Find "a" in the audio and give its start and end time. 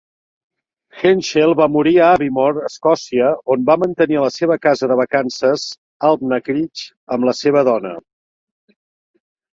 1.97-2.07